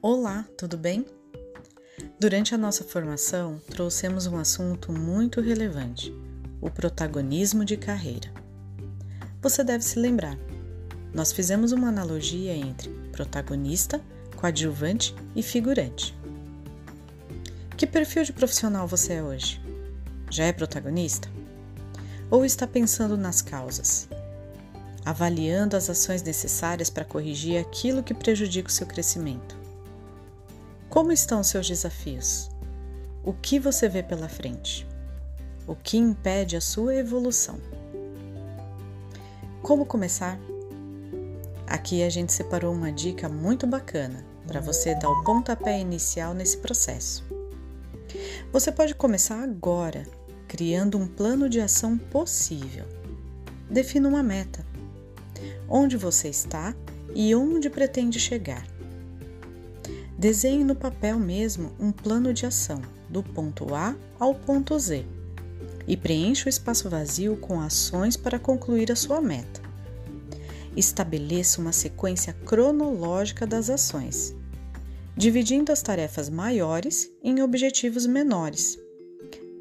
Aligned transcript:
Olá, 0.00 0.44
tudo 0.56 0.78
bem? 0.78 1.04
Durante 2.20 2.54
a 2.54 2.58
nossa 2.58 2.84
formação, 2.84 3.60
trouxemos 3.68 4.28
um 4.28 4.36
assunto 4.36 4.92
muito 4.92 5.40
relevante: 5.40 6.14
o 6.60 6.70
protagonismo 6.70 7.64
de 7.64 7.76
carreira. 7.76 8.32
Você 9.42 9.64
deve 9.64 9.82
se 9.82 9.98
lembrar, 9.98 10.38
nós 11.12 11.32
fizemos 11.32 11.72
uma 11.72 11.88
analogia 11.88 12.54
entre 12.54 12.88
protagonista, 13.10 14.00
coadjuvante 14.36 15.16
e 15.34 15.42
figurante. 15.42 16.16
Que 17.76 17.84
perfil 17.84 18.22
de 18.22 18.32
profissional 18.32 18.86
você 18.86 19.14
é 19.14 19.22
hoje? 19.22 19.60
Já 20.30 20.44
é 20.44 20.52
protagonista? 20.52 21.28
Ou 22.30 22.44
está 22.44 22.68
pensando 22.68 23.16
nas 23.16 23.42
causas? 23.42 24.08
Avaliando 25.04 25.76
as 25.76 25.90
ações 25.90 26.22
necessárias 26.22 26.88
para 26.88 27.04
corrigir 27.04 27.60
aquilo 27.60 28.04
que 28.04 28.14
prejudica 28.14 28.68
o 28.68 28.72
seu 28.72 28.86
crescimento? 28.86 29.57
Como 30.88 31.12
estão 31.12 31.42
seus 31.44 31.68
desafios? 31.68 32.50
O 33.22 33.34
que 33.34 33.60
você 33.60 33.90
vê 33.90 34.02
pela 34.02 34.26
frente? 34.26 34.88
O 35.66 35.76
que 35.76 35.98
impede 35.98 36.56
a 36.56 36.62
sua 36.62 36.94
evolução? 36.94 37.60
Como 39.60 39.84
começar? 39.84 40.40
Aqui 41.66 42.02
a 42.02 42.08
gente 42.08 42.32
separou 42.32 42.72
uma 42.72 42.90
dica 42.90 43.28
muito 43.28 43.66
bacana 43.66 44.24
para 44.46 44.62
você 44.62 44.94
dar 44.94 45.10
o 45.10 45.22
pontapé 45.24 45.78
inicial 45.78 46.32
nesse 46.32 46.56
processo. 46.56 47.22
Você 48.50 48.72
pode 48.72 48.94
começar 48.94 49.42
agora, 49.42 50.04
criando 50.48 50.96
um 50.96 51.06
plano 51.06 51.50
de 51.50 51.60
ação 51.60 51.98
possível. 51.98 52.86
Defina 53.70 54.08
uma 54.08 54.22
meta. 54.22 54.64
Onde 55.68 55.98
você 55.98 56.30
está 56.30 56.74
e 57.14 57.34
onde 57.34 57.68
pretende 57.68 58.18
chegar. 58.18 58.77
Desenhe 60.18 60.64
no 60.64 60.74
papel 60.74 61.16
mesmo 61.16 61.70
um 61.78 61.92
plano 61.92 62.34
de 62.34 62.44
ação, 62.44 62.82
do 63.08 63.22
ponto 63.22 63.72
A 63.72 63.94
ao 64.18 64.34
ponto 64.34 64.76
Z, 64.76 65.06
e 65.86 65.96
preencha 65.96 66.46
o 66.46 66.48
espaço 66.48 66.90
vazio 66.90 67.36
com 67.36 67.60
ações 67.60 68.16
para 68.16 68.36
concluir 68.36 68.90
a 68.90 68.96
sua 68.96 69.20
meta. 69.20 69.62
Estabeleça 70.76 71.60
uma 71.60 71.70
sequência 71.70 72.32
cronológica 72.32 73.46
das 73.46 73.70
ações, 73.70 74.34
dividindo 75.16 75.70
as 75.70 75.82
tarefas 75.82 76.28
maiores 76.28 77.08
em 77.22 77.40
objetivos 77.40 78.04
menores. 78.04 78.76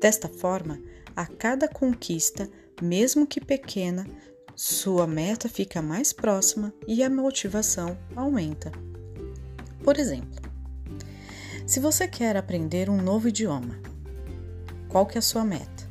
Desta 0.01 0.27
forma, 0.27 0.81
a 1.15 1.27
cada 1.27 1.67
conquista, 1.67 2.49
mesmo 2.81 3.27
que 3.27 3.39
pequena, 3.39 4.07
sua 4.55 5.05
meta 5.05 5.47
fica 5.47 5.83
mais 5.83 6.11
próxima 6.11 6.73
e 6.87 7.03
a 7.03 7.11
motivação 7.11 7.95
aumenta. 8.15 8.71
Por 9.83 9.97
exemplo, 9.97 10.46
se 11.67 11.81
você 11.81 12.07
quer 12.07 12.37
aprender 12.37 12.89
um 12.89 12.95
novo 12.95 13.27
idioma, 13.27 13.77
qual 14.87 15.05
que 15.05 15.17
é 15.17 15.19
a 15.19 15.21
sua 15.21 15.43
meta? 15.43 15.83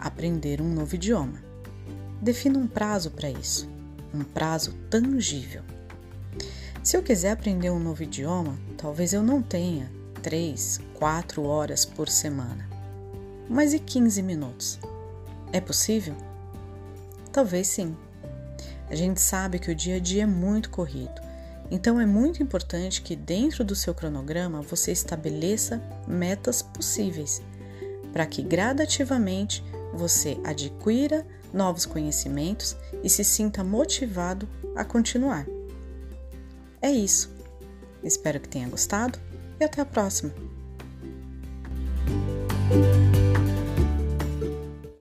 Aprender 0.00 0.60
um 0.60 0.74
novo 0.74 0.96
idioma. 0.96 1.40
Defina 2.20 2.58
um 2.58 2.66
prazo 2.66 3.12
para 3.12 3.30
isso, 3.30 3.70
um 4.12 4.24
prazo 4.24 4.72
tangível. 4.90 5.62
Se 6.82 6.96
eu 6.96 7.04
quiser 7.04 7.30
aprender 7.30 7.70
um 7.70 7.78
novo 7.78 8.02
idioma, 8.02 8.58
talvez 8.76 9.12
eu 9.12 9.22
não 9.22 9.40
tenha 9.40 9.88
3, 10.24 10.80
4 10.94 11.44
horas 11.44 11.84
por 11.84 12.08
semana. 12.08 12.68
Mas 13.48 13.72
e 13.72 13.78
15 13.78 14.20
minutos? 14.24 14.80
É 15.52 15.60
possível? 15.60 16.16
Talvez 17.30 17.68
sim. 17.68 17.96
A 18.90 18.96
gente 18.96 19.20
sabe 19.20 19.60
que 19.60 19.70
o 19.70 19.74
dia 19.74 19.96
a 19.96 20.00
dia 20.00 20.24
é 20.24 20.26
muito 20.26 20.68
corrido 20.68 21.31
então 21.72 21.98
é 21.98 22.04
muito 22.04 22.42
importante 22.42 23.00
que 23.00 23.16
dentro 23.16 23.64
do 23.64 23.74
seu 23.74 23.94
cronograma 23.94 24.60
você 24.60 24.92
estabeleça 24.92 25.82
metas 26.06 26.60
possíveis, 26.60 27.40
para 28.12 28.26
que 28.26 28.42
gradativamente 28.42 29.64
você 29.94 30.38
adquira 30.44 31.26
novos 31.50 31.86
conhecimentos 31.86 32.76
e 33.02 33.08
se 33.08 33.24
sinta 33.24 33.64
motivado 33.64 34.46
a 34.76 34.84
continuar. 34.84 35.46
É 36.82 36.90
isso. 36.90 37.34
Espero 38.04 38.38
que 38.38 38.50
tenha 38.50 38.68
gostado 38.68 39.18
e 39.58 39.64
até 39.64 39.80
a 39.80 39.86
próxima! 39.86 40.51